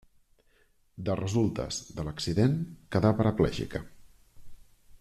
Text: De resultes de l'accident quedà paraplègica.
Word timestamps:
De 1.09 1.15
resultes 1.19 1.77
de 1.99 2.05
l'accident 2.07 2.57
quedà 2.97 3.13
paraplègica. 3.21 3.83